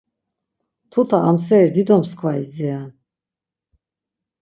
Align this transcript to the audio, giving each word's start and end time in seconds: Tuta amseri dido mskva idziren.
Tuta 0.91 1.17
amseri 1.29 1.69
dido 1.75 1.95
mskva 2.03 2.31
idziren. 2.41 2.91